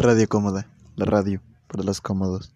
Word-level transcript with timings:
Radio 0.00 0.28
Cómoda, 0.28 0.70
la 0.94 1.06
radio 1.06 1.42
para 1.66 1.82
los 1.82 2.00
cómodos. 2.00 2.54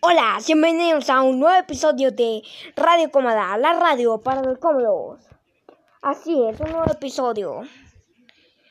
Hola, 0.00 0.40
bienvenidos 0.44 1.08
a 1.08 1.22
un 1.22 1.38
nuevo 1.38 1.56
episodio 1.56 2.10
de 2.10 2.42
Radio 2.74 3.12
Cómoda, 3.12 3.56
la 3.56 3.74
radio 3.74 4.20
para 4.20 4.42
los 4.42 4.58
cómodos. 4.58 5.20
Así 6.02 6.32
es, 6.44 6.58
un 6.58 6.72
nuevo 6.72 6.90
episodio. 6.90 7.62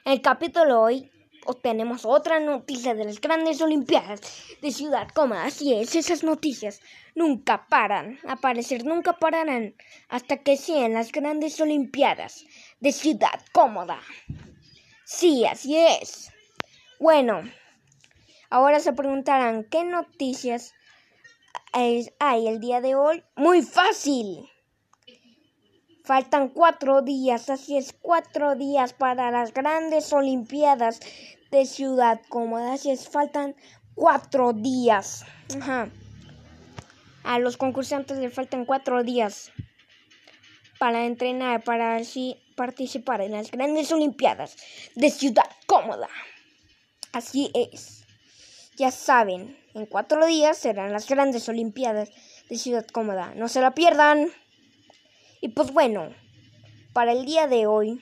En 0.04 0.12
el 0.12 0.22
capítulo 0.22 0.82
hoy 0.82 1.10
obtenemos 1.46 2.04
otra 2.04 2.42
noticia 2.42 2.94
de 2.96 3.06
las 3.06 3.22
grandes 3.22 3.62
Olimpiadas 3.62 4.20
de 4.62 4.72
Ciudad 4.72 5.08
Cómoda. 5.16 5.46
Así 5.46 5.74
es, 5.74 5.96
esas 5.96 6.22
noticias 6.22 6.82
nunca 7.16 7.66
paran, 7.70 8.20
aparecer 8.28 8.84
nunca 8.84 9.14
pararán 9.14 9.74
hasta 10.10 10.36
que 10.36 10.58
sean 10.58 10.96
las 10.96 11.14
grandes 11.14 11.62
Olimpiadas 11.62 12.44
de 12.84 12.92
Ciudad 12.92 13.40
Cómoda. 13.54 14.02
Sí, 15.06 15.46
así 15.46 15.78
es. 15.78 16.32
Bueno, 17.00 17.42
ahora 18.50 18.82
se 18.82 18.92
preguntarán 18.92 19.64
qué 19.64 19.86
noticias 19.86 20.74
hay 21.72 22.48
el 22.48 22.60
día 22.60 22.82
de 22.82 22.96
hoy. 22.96 23.24
Muy 23.38 23.62
fácil. 23.62 24.50
Faltan 26.04 26.50
cuatro 26.50 27.02
días, 27.02 27.50
así 27.50 27.78
es, 27.78 27.94
cuatro 27.94 28.56
días 28.56 28.92
para 28.92 29.32
las 29.32 29.54
grandes 29.54 30.12
Olimpiadas 30.12 31.00
de 31.52 31.66
Ciudad 31.66 32.20
Cómoda. 32.28 32.74
Así 32.74 32.92
es, 32.92 33.08
faltan 33.08 33.56
cuatro 33.96 34.52
días. 34.52 35.26
Ajá. 35.58 35.88
A 37.24 37.40
los 37.40 37.56
concursantes 37.56 38.18
les 38.18 38.34
faltan 38.34 38.66
cuatro 38.66 39.04
días 39.04 39.54
para 40.80 41.06
entrenar, 41.06 41.64
para 41.64 41.96
así 41.96 42.43
participar 42.56 43.22
en 43.22 43.32
las 43.32 43.52
grandes 43.52 43.92
Olimpiadas 43.92 44.56
de 44.96 45.10
Ciudad 45.10 45.50
Cómoda. 45.66 46.10
Así 47.12 47.52
es. 47.54 48.06
Ya 48.76 48.92
saben, 48.92 49.58
en 49.74 49.86
cuatro 49.86 50.26
días 50.26 50.58
serán 50.58 50.92
las 50.92 51.08
grandes 51.08 51.48
Olimpiadas 51.50 52.10
de 52.50 52.58
Ciudad 52.58 52.86
Cómoda. 52.88 53.34
No 53.36 53.48
se 53.48 53.62
la 53.62 53.76
pierdan. 53.76 54.32
Y 55.42 55.50
pues 55.50 55.72
bueno, 55.72 56.14
para 56.94 57.12
el 57.12 57.26
día 57.26 57.48
de 57.48 57.68
hoy 57.68 58.02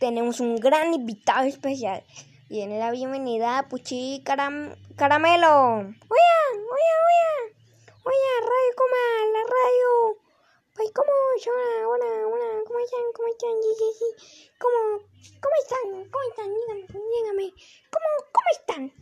tenemos 0.00 0.40
un 0.40 0.56
gran 0.56 0.92
invitado 0.92 1.46
especial. 1.46 2.02
Viene 2.48 2.78
la 2.78 2.90
bienvenida 2.90 3.58
a 3.58 3.68
Puchi 3.68 4.22
Caram 4.24 4.74
Caramelo. 4.96 5.78
Oye, 5.78 6.36
oye, 6.54 6.92
oye. 7.06 7.54
Oye, 8.04 8.40
Radio 8.40 8.72
Coma, 8.76 9.32
la 9.32 9.42
radio. 9.42 10.25
Pues, 10.76 10.90
¿cómo? 10.94 11.08
Hola, 11.08 11.88
hola, 11.88 12.26
hola. 12.26 12.62
¿Cómo 12.66 12.78
están? 12.80 13.00
¿Cómo 13.14 13.28
están? 13.28 13.50
Sí, 13.62 13.68
sí, 13.78 13.84
sí. 13.98 14.50
¿Cómo, 14.58 14.98
cómo 15.40 15.54
están? 15.62 16.10
¿Cómo 16.10 16.24
están? 16.28 16.52
Dígame, 16.52 16.86
dígame. 17.14 17.54
¿Cómo, 17.90 18.08
cómo 18.32 18.46
están? 18.52 18.92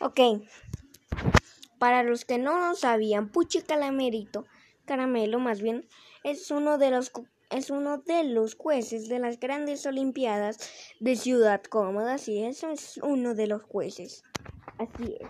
Ok. 0.00 1.78
Para 1.78 2.02
los 2.02 2.24
que 2.24 2.38
no 2.38 2.58
lo 2.58 2.74
sabían, 2.74 3.30
Puchi 3.30 3.62
Calamerito, 3.62 4.46
Caramelo 4.86 5.38
más 5.38 5.62
bien, 5.62 5.88
es 6.24 6.50
uno 6.50 6.78
de 6.78 6.90
los 6.90 7.12
es 7.50 7.70
uno 7.70 7.98
de 7.98 8.24
los 8.24 8.56
jueces 8.56 9.08
de 9.08 9.20
las 9.20 9.38
grandes 9.38 9.86
olimpiadas 9.86 10.58
de 10.98 11.14
Ciudad 11.14 11.62
Cómoda, 11.62 12.18
sí, 12.18 12.42
eso 12.42 12.70
es 12.70 12.98
uno 13.04 13.36
de 13.36 13.46
los 13.46 13.62
jueces. 13.62 14.24
Así 14.78 15.16
es. 15.20 15.28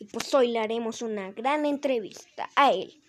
Y 0.00 0.06
pues 0.06 0.34
hoy 0.34 0.48
le 0.48 0.58
haremos 0.58 1.00
una 1.00 1.30
gran 1.30 1.64
entrevista 1.64 2.50
a 2.56 2.72
él. 2.72 3.00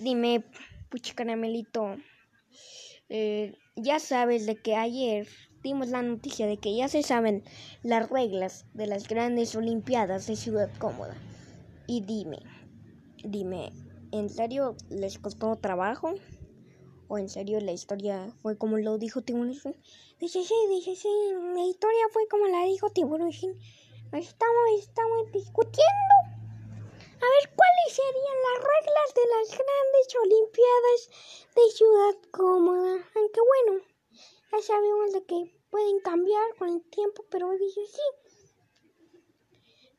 Dime, 0.00 0.44
puchi 0.90 1.12
caramelito, 1.14 1.96
eh, 3.08 3.54
ya 3.76 3.98
sabes 3.98 4.46
de 4.46 4.56
que 4.56 4.76
ayer 4.76 5.28
dimos 5.62 5.88
la 5.88 6.02
noticia 6.02 6.46
de 6.46 6.56
que 6.56 6.74
ya 6.74 6.88
se 6.88 7.02
saben 7.02 7.42
las 7.82 8.08
reglas 8.08 8.64
de 8.74 8.86
las 8.86 9.08
grandes 9.08 9.54
olimpiadas 9.56 10.26
de 10.26 10.36
Ciudad 10.36 10.70
Cómoda. 10.78 11.16
Y 11.86 12.02
dime, 12.02 12.38
dime, 13.24 13.72
¿En 14.10 14.30
serio 14.30 14.74
les 14.88 15.18
costó 15.18 15.54
trabajo? 15.56 16.14
¿O 17.08 17.18
en 17.18 17.28
serio 17.28 17.60
la 17.60 17.72
historia 17.72 18.34
fue 18.40 18.56
como 18.56 18.78
lo 18.78 18.96
dijo 18.96 19.20
Tiburón? 19.20 19.54
Dice 20.18 20.44
sí, 20.44 20.54
dice 20.70 20.96
sí, 20.96 21.08
la 21.54 21.66
historia 21.66 22.06
fue 22.10 22.26
como 22.28 22.46
la 22.46 22.64
dijo 22.64 22.88
Tiburón. 22.90 23.28
Estamos, 23.28 24.64
estamos 24.80 25.30
discutiendo. 25.32 26.37
A 27.20 27.26
ver, 27.26 27.54
¿cuáles 27.56 27.90
serían 27.90 28.38
las 28.46 28.62
reglas 28.62 29.14
de 29.14 29.26
las 29.34 29.48
grandes 29.58 30.06
Olimpiadas 30.22 31.10
de 31.56 31.70
Ciudad 31.72 32.14
Cómoda? 32.30 33.10
Aunque 33.16 33.40
bueno, 33.40 33.82
ya 34.52 34.62
sabemos 34.62 35.12
de 35.12 35.24
que 35.24 35.52
pueden 35.68 35.98
cambiar 35.98 36.54
con 36.56 36.68
el 36.68 36.82
tiempo, 36.90 37.24
pero 37.28 37.50
dice 37.58 37.84
sí. 37.86 38.02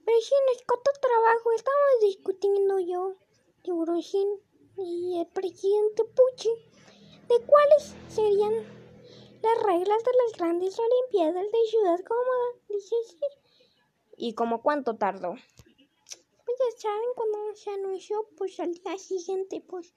Pero 0.06 0.22
sí, 0.22 0.34
nos 0.48 0.62
costó 0.64 0.92
trabajo, 1.02 1.52
estamos 1.52 2.00
discutiendo 2.02 2.80
yo. 2.80 3.16
Tiburón 3.64 4.02
y 4.78 5.20
el 5.20 5.28
presidente 5.28 6.06
Pucci 6.06 6.50
de 7.28 7.46
cuáles 7.46 7.96
serían 8.08 8.54
las 9.42 9.64
reglas 9.64 10.04
de 10.06 10.12
las 10.24 10.38
grandes 10.38 10.80
Olimpiadas 10.80 11.52
de 11.52 11.70
Ciudad 11.70 12.00
Cómoda, 12.08 12.64
dice 12.70 12.96
¿Y 14.16 14.34
como 14.36 14.62
cuánto 14.62 14.96
tardó? 14.96 15.36
Ya 16.60 16.78
saben, 16.78 17.10
cuando 17.16 17.56
se 17.56 17.70
anunció, 17.70 18.28
pues 18.38 18.60
al 18.60 18.74
día 18.74 18.98
siguiente, 18.98 19.64
pues 19.66 19.94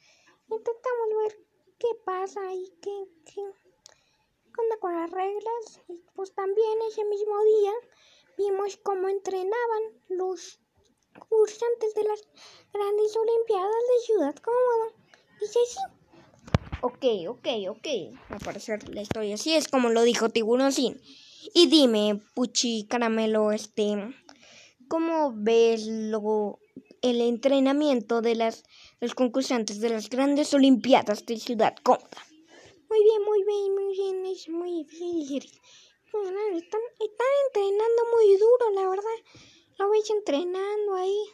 intentamos 0.48 1.08
ver 1.22 1.38
qué 1.78 1.88
pasa 2.04 2.54
y 2.54 2.72
qué, 2.80 3.04
qué 3.24 3.40
onda 3.40 4.76
con 4.80 4.94
las 4.94 5.10
reglas. 5.10 5.80
Y 5.88 6.04
pues 6.14 6.32
también 6.34 6.78
ese 6.88 7.04
mismo 7.04 7.34
día 7.42 7.72
vimos 8.38 8.76
cómo 8.76 9.08
entrenaban 9.08 9.82
los 10.08 10.60
concursantes 11.18 11.94
de 11.94 12.04
las 12.04 12.28
grandes 12.72 13.16
Olimpiadas 13.16 13.72
de 13.72 14.06
Ciudad 14.06 14.36
Cómoda. 14.36 14.92
Dice 15.40 15.58
sí. 15.66 15.80
Ok, 16.80 17.04
ok, 17.28 17.48
ok. 17.70 17.86
A 18.30 18.38
parecer 18.38 18.88
la 18.88 19.02
historia 19.02 19.34
así 19.34 19.54
es 19.54 19.68
como 19.68 19.88
lo 19.88 20.02
dijo 20.02 20.30
Tiburón 20.30 20.72
Sin. 20.72 21.00
Y 21.54 21.66
dime, 21.66 22.20
Puchi 22.34 22.86
Caramelo, 22.88 23.52
este, 23.52 23.96
¿cómo 24.92 25.32
ves 25.34 25.86
luego 25.86 26.60
el 27.00 27.22
entrenamiento 27.22 28.20
de 28.20 28.34
las, 28.34 28.62
los 29.00 29.14
concursantes 29.14 29.80
de 29.80 29.88
las 29.88 30.10
grandes 30.10 30.52
Olimpiadas 30.52 31.24
de 31.24 31.38
Ciudad 31.38 31.74
Cómoda? 31.82 32.20
Muy 32.90 33.02
bien, 33.02 33.22
muy 33.24 33.42
bien, 33.42 33.74
muy 33.74 33.96
bien. 33.96 34.26
Es 34.26 34.50
muy 34.50 34.84
difícil. 34.84 35.44
Están, 35.44 36.82
están 37.08 37.32
entrenando 37.46 38.02
muy 38.14 38.36
duro, 38.36 38.70
la 38.74 38.86
verdad. 38.90 39.18
Lo 39.78 39.88
veis 39.88 40.10
entrenando 40.10 40.94
ahí. 40.94 41.24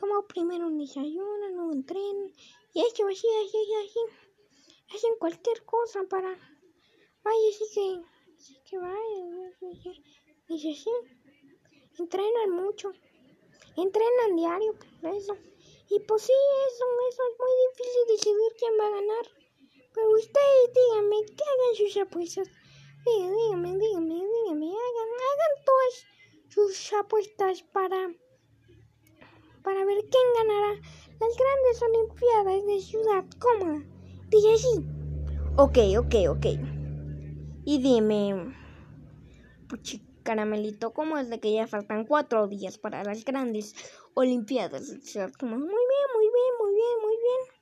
Como 0.00 0.26
primero 0.26 0.66
un 0.66 0.78
desayuno, 0.78 1.48
luego 1.50 1.72
entrenan. 1.72 2.32
Y 2.72 2.80
hecho 2.80 3.06
así, 3.08 3.26
así, 3.44 3.58
así. 3.84 4.00
Hacen 4.88 5.16
cualquier 5.18 5.66
cosa 5.66 6.02
para. 6.04 6.30
Vaya, 7.24 7.48
así 7.50 7.64
que. 7.74 8.00
Así 8.38 8.56
que 8.64 8.78
vaya. 8.78 9.52
Dice 10.48 10.70
así. 10.70 11.23
Entrenan 11.98 12.50
mucho. 12.50 12.92
Entrenan 13.76 14.36
diario, 14.36 14.74
eso. 15.02 15.36
Y 15.90 16.00
pues 16.00 16.22
sí, 16.22 16.32
eso, 16.68 16.84
eso 17.08 17.22
es 17.30 17.38
muy 17.38 17.54
difícil 17.68 18.02
decidir 18.08 18.52
quién 18.58 18.72
va 18.80 18.86
a 18.86 18.90
ganar. 18.90 19.26
Pero 19.94 20.10
ustedes 20.10 20.72
díganme, 20.74 21.24
que 21.26 21.44
hagan 21.44 21.74
sus 21.76 21.96
apuestas. 21.96 22.48
Díganme, 23.04 23.76
díganme, 23.78 24.14
díganme, 24.14 24.66
hagan, 24.66 25.10
hagan 25.30 25.64
todas 25.64 26.06
sus 26.48 26.92
apuestas 26.94 27.62
para, 27.62 28.12
para 29.62 29.84
ver 29.84 29.98
quién 30.10 30.26
ganará 30.36 30.80
las 31.20 31.36
grandes 31.36 31.82
Olimpiadas 31.82 32.66
de 32.66 32.80
Ciudad 32.80 33.24
Cómoda. 33.38 33.84
Dice 34.30 34.58
sí. 34.58 34.84
Ok, 35.56 35.78
ok, 35.98 36.14
ok. 36.30 36.46
Y 37.66 37.78
dime, 37.78 38.52
puchi 39.68 40.13
caramelito, 40.24 40.92
¿cómo 40.92 41.18
es 41.18 41.30
de 41.30 41.38
que 41.38 41.52
ya 41.52 41.68
faltan 41.68 42.04
cuatro 42.04 42.48
días 42.48 42.78
para 42.78 43.04
las 43.04 43.24
grandes 43.24 43.74
Olimpiadas? 44.14 44.88
Muy 44.88 44.98
bien, 45.00 46.08
muy 46.16 46.28
bien, 46.36 46.52
muy 46.58 46.74
bien, 46.74 46.96
muy 47.02 47.16
bien. 47.16 47.54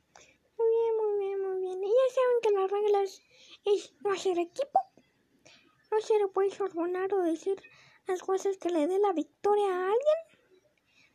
Muy 0.56 0.68
bien, 0.70 0.96
muy 0.96 1.18
bien, 1.18 1.40
muy 1.42 1.60
bien. 1.60 1.84
Y 1.84 1.88
ya 1.88 2.14
saben 2.14 2.40
que 2.42 2.50
las 2.52 2.70
reglas 2.70 3.22
es 3.64 3.92
no 4.02 4.12
hacer 4.12 4.38
equipo, 4.38 4.80
no 5.90 6.00
se 6.00 6.18
le 6.18 6.28
puede 6.28 6.50
ordenar 6.58 7.12
o 7.12 7.22
decir 7.22 7.60
las 8.06 8.22
cosas 8.22 8.56
que 8.56 8.70
le 8.70 8.86
dé 8.86 8.98
la 8.98 9.12
victoria 9.12 9.66
a 9.66 9.84
alguien. 9.86 10.18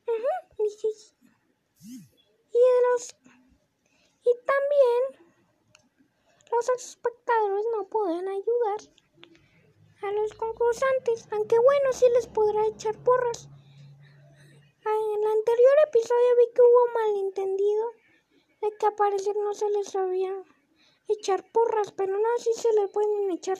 Uh 0.07 0.47
los 2.93 3.15
y 4.23 4.31
también 4.45 5.27
los 6.51 6.69
espectadores 6.69 7.65
no 7.75 7.87
pueden 7.87 8.27
ayudar 8.27 8.79
a 10.01 10.11
los 10.11 10.33
concursantes, 10.33 11.27
aunque 11.31 11.57
bueno, 11.59 11.91
sí 11.91 12.05
les 12.13 12.27
podrá 12.27 12.67
echar 12.67 12.97
porras. 13.03 13.49
En 14.85 15.23
el 15.23 15.31
anterior 15.31 15.75
episodio 15.87 16.35
vi 16.37 16.53
que 16.53 16.61
hubo 16.61 16.93
malentendido 16.93 17.85
de 18.61 18.77
que 18.77 18.85
a 18.85 18.95
parecer 18.95 19.35
no 19.35 19.53
se 19.53 19.69
les 19.71 19.95
había 19.95 20.31
echar 21.09 21.43
porras, 21.51 21.91
pero 21.91 22.17
no, 22.17 22.29
sí 22.37 22.51
se 22.53 22.71
le 22.73 22.87
pueden 22.87 23.31
echar 23.31 23.57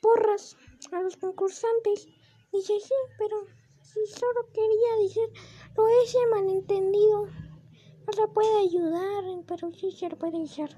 porras 0.00 0.56
a 0.92 1.02
los 1.02 1.16
concursantes. 1.16 2.06
Dice, 2.52 2.78
sí, 2.80 2.94
pero 3.18 3.44
si 3.82 4.06
solo 4.06 4.46
quería 4.52 5.02
decir, 5.02 5.28
lo 5.76 5.88
ese 6.02 6.26
malentendido. 6.28 7.26
No 7.26 8.12
se 8.12 8.28
puede 8.28 8.58
ayudar, 8.60 9.24
pero 9.46 9.72
sí 9.72 9.90
se 9.90 10.08
le 10.08 10.16
puede 10.16 10.42
echar 10.42 10.70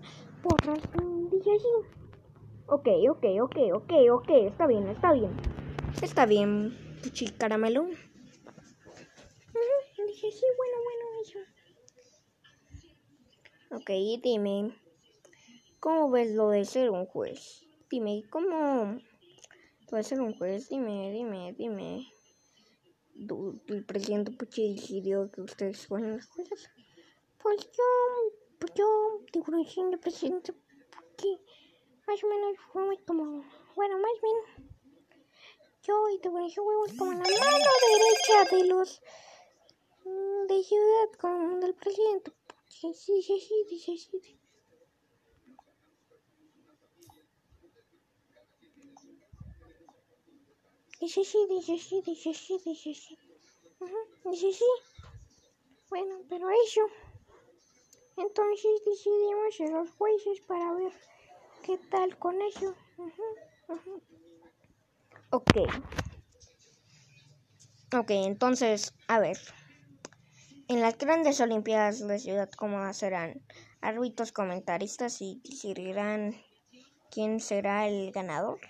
porras. 0.43 0.81
Dice, 1.31 1.59
sí. 1.59 2.00
Ok, 2.73 2.87
ok, 3.11 3.25
ok, 3.43 3.57
ok, 3.75 3.93
ok, 4.13 4.31
está 4.47 4.69
bien, 4.69 4.87
está 4.87 5.13
bien. 5.13 5.33
Está 6.01 6.25
bien, 6.25 6.73
Puchi 7.03 7.27
Caramelo. 7.27 7.89
Dije, 10.07 10.31
sí, 10.31 10.47
bueno, 10.57 10.77
bueno, 10.85 11.05
eso. 11.21 11.39
Ok, 13.73 13.91
dime, 14.23 14.73
¿cómo 15.81 16.13
ves 16.13 16.33
lo 16.33 16.51
de 16.51 16.65
ser 16.65 16.91
un 16.91 17.07
juez? 17.07 17.67
Dime, 17.91 18.23
¿cómo 18.31 19.01
lo 19.91 19.97
de 19.97 20.05
ser 20.05 20.21
un 20.21 20.39
juez? 20.39 20.69
Dime, 20.69 21.11
dime, 21.11 21.53
dime. 21.59 22.07
El 23.67 23.85
presidente 23.85 24.31
Puchi 24.31 24.75
decidió 24.75 25.29
que 25.33 25.41
ustedes 25.41 25.89
fueran 25.89 26.13
los 26.13 26.27
jueces. 26.29 26.71
Pues 27.43 27.69
yo, 27.77 27.83
pues 28.61 28.73
yo, 28.77 28.87
digo, 29.33 29.91
de 29.91 29.99
presidente 29.99 30.53
Puchi, 30.53 31.41
más 32.11 32.25
o 32.25 32.27
menos 32.27 32.59
fuimos 32.73 32.99
como, 33.07 33.45
bueno, 33.77 33.97
más 33.99 34.21
bien, 34.21 34.71
yo 35.83 35.95
pones 36.33 36.59
huevos 36.59 36.93
como 36.99 37.13
la 37.13 37.19
mano 37.19 37.71
derecha 37.89 38.57
de 38.57 38.65
los 38.67 39.01
mm, 40.05 40.47
de 40.49 40.65
ciudad 40.65 41.09
con 41.21 41.61
del 41.61 41.75
presidente. 41.75 42.33
Sí, 42.69 42.93
sí, 42.95 43.23
sí, 43.23 43.39
sí, 43.39 43.55
dice 43.71 43.97
sí. 43.97 44.41
Dice 51.01 51.25
sí, 51.25 51.47
dice 51.49 51.79
sí, 51.79 52.03
dice 52.05 52.35
sí, 52.35 52.61
dice 52.65 52.93
sí. 52.93 53.19
Ujú, 53.79 54.31
Dice 54.31 54.53
sí. 54.53 54.65
Bueno, 55.91 56.23
pero 56.29 56.51
eso. 56.67 56.83
Entonces 58.17 58.85
decidimos 58.85 59.55
ser 59.55 59.71
los 59.71 59.91
jueces 59.93 60.41
para 60.41 60.73
ver 60.75 60.93
qué 61.63 61.79
tal 61.91 62.19
con 62.19 62.41
eso. 62.43 62.75
Ujú, 62.97 63.23
ujú. 63.69 64.03
Ok. 65.31 65.57
Ok, 67.93 68.11
entonces, 68.11 68.95
a 69.09 69.19
ver. 69.19 69.39
En 70.69 70.81
las 70.81 70.97
grandes 70.97 71.41
Olimpiadas 71.41 72.07
de 72.07 72.19
Ciudad 72.21 72.49
Cómoda 72.51 72.93
serán 72.93 73.43
árbitros 73.81 74.31
comentaristas 74.31 75.21
y 75.21 75.41
decidirán 75.43 76.37
quién 77.11 77.41
será 77.41 77.89
el 77.89 78.13
ganador. 78.13 78.61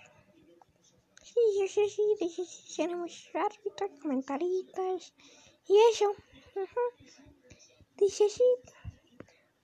Sí, 1.22 1.68
sí, 1.68 1.88
sí, 1.88 2.46
seremos 2.46 3.28
árbitros, 3.34 3.90
comentaristas 4.00 5.12
y 5.68 5.76
eso. 5.92 6.14
Dice 7.98 8.28
sí. 8.30 8.44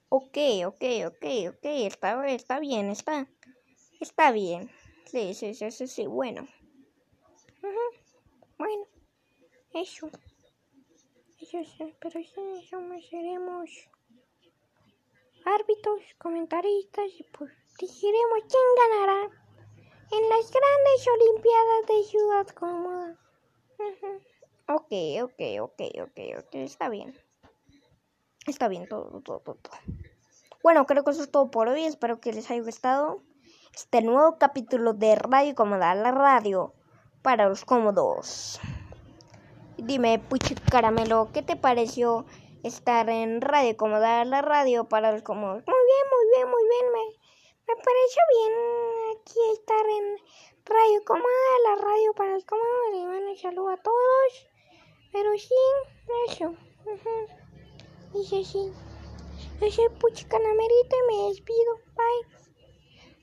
Ok, 0.09 0.39
ok, 0.67 0.85
ok, 1.07 1.25
ok, 1.49 1.65
está, 1.65 2.29
está 2.29 2.61
bien, 2.61 2.91
está, 2.91 3.27
está 4.01 4.31
bien. 4.31 4.71
Sí, 5.05 5.35
sí, 5.35 5.55
sí, 5.55 5.71
sí, 5.71 5.89
sí, 5.89 6.07
bueno. 6.07 6.47
Ujú. 7.63 7.87
Bueno, 8.57 8.85
eso. 9.75 10.09
Eso 11.41 11.59
sí, 11.65 11.95
pero 12.01 12.21
sí, 12.23 12.69
somos, 12.71 13.05
seremos 13.09 13.71
árbitros, 15.45 16.03
comentaristas 16.19 17.11
y 17.19 17.25
pues 17.25 17.51
decidiremos 17.81 18.39
quién 18.49 18.91
ganará 18.91 19.23
en 20.13 20.29
las 20.29 20.51
grandes 20.51 21.09
Olimpiadas 21.15 21.87
de 21.89 22.05
Ciudad 22.05 22.47
Cómoda. 22.49 23.19
Ujú. 23.79 24.21
Ok, 24.69 24.93
ok, 25.25 25.41
ok, 25.61 25.81
ok, 26.03 26.19
ok, 26.39 26.55
está 26.55 26.89
bien. 26.89 27.26
Está 28.47 28.69
bien 28.69 28.87
todo, 28.87 29.21
todo, 29.23 29.41
todo. 29.41 29.57
Bueno, 30.63 30.87
creo 30.87 31.03
que 31.03 31.11
eso 31.11 31.23
es 31.23 31.31
todo 31.31 31.51
por 31.51 31.69
hoy. 31.69 31.85
Espero 31.85 32.21
que 32.21 32.33
les 32.33 32.49
haya 32.49 32.63
gustado 32.63 33.21
este 33.75 34.03
nuevo 34.03 34.39
capítulo 34.39 34.95
de 34.95 35.17
Radio 35.17 35.55
Cómoda, 35.57 35.95
la 35.97 36.13
radio 36.13 36.73
para 37.23 37.49
los 37.49 37.65
cómodos. 37.65 38.61
Dime, 39.79 40.21
Puchi 40.21 40.55
Caramelo, 40.55 41.31
¿qué 41.35 41.43
te 41.43 41.57
pareció 41.57 42.25
estar 42.63 43.11
en 43.11 43.41
Radio 43.41 43.77
Cómoda, 43.77 44.25
la 44.25 44.43
radio 44.43 44.85
para 44.85 45.11
los 45.11 45.23
cómodos? 45.23 45.65
Muy 45.67 45.85
bien, 45.85 46.07
muy 46.13 46.37
bien, 46.37 46.49
muy 46.49 46.63
bien. 46.69 46.93
Me, 46.93 47.75
me 47.75 47.83
pareció 47.83 48.23
bien 48.31 48.53
aquí 49.19 49.39
estar 49.55 49.87
en 49.87 50.19
Radio 50.65 51.05
Cómoda, 51.05 51.27
la 51.65 51.83
radio 51.83 52.15
para 52.15 52.35
los 52.35 52.45
cómodos. 52.45 53.07
Mando 53.09 53.31
un 53.31 53.37
saludo 53.37 53.71
a 53.71 53.77
todos. 53.77 54.49
Pero 55.13 55.37
sí, 55.37 55.55
eso. 56.29 56.55
Dice 58.17 58.45
sí. 58.45 58.73
Yo 59.61 59.71
soy 59.71 59.89
Puchi 60.01 60.25
Canamerito 60.25 60.97
y 60.97 61.15
me 61.15 61.29
despido. 61.29 61.75
Bye. 61.95 62.37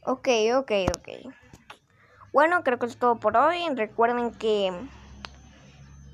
Ok, 0.05 0.27
ok, 0.55 0.71
ok. 0.95 1.33
Bueno, 2.31 2.63
creo 2.63 2.77
que 2.77 2.85
es 2.85 2.97
todo 2.97 3.15
por 3.15 3.35
hoy. 3.35 3.57
Recuerden 3.75 4.31
que 4.31 4.71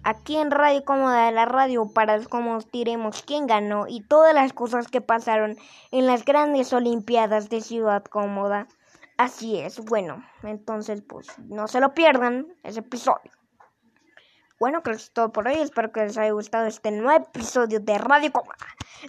aquí 0.03 0.37
en 0.37 0.51
Radio 0.51 0.85
Cómoda, 0.85 1.29
la 1.31 1.45
radio 1.45 1.91
para 1.93 2.17
los 2.17 2.29
cómodos, 2.29 2.71
diremos 2.71 3.21
quién 3.23 3.47
ganó 3.47 3.85
y 3.87 4.01
todas 4.01 4.33
las 4.33 4.53
cosas 4.53 4.87
que 4.87 5.01
pasaron 5.01 5.57
en 5.91 6.07
las 6.07 6.23
grandes 6.23 6.71
Olimpiadas 6.71 7.49
de 7.49 7.59
Ciudad 7.59 8.03
Cómoda. 8.05 8.67
Así 9.17 9.59
es, 9.59 9.83
bueno, 9.83 10.23
entonces 10.43 11.01
pues 11.01 11.27
no 11.39 11.67
se 11.67 11.81
lo 11.81 11.93
pierdan 11.93 12.47
ese 12.63 12.79
episodio. 12.79 13.31
Bueno, 14.59 14.83
creo 14.83 14.97
que 14.97 15.01
es 15.01 15.11
todo 15.11 15.31
por 15.31 15.47
hoy. 15.47 15.55
Espero 15.55 15.91
que 15.91 16.01
les 16.01 16.17
haya 16.17 16.31
gustado 16.31 16.67
este 16.67 16.91
nuevo 16.91 17.25
episodio 17.25 17.79
de 17.79 17.97
Radio 17.97 18.31
Cómoda, 18.31 18.57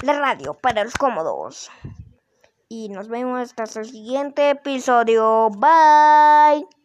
la 0.03 0.13
radio 0.19 0.55
para 0.55 0.85
los 0.85 0.95
cómodos. 0.95 1.71
Y 2.69 2.89
nos 2.89 3.09
vemos 3.09 3.41
hasta 3.59 3.81
el 3.81 3.87
siguiente 3.87 4.51
episodio. 4.51 5.51
Bye. 5.51 6.80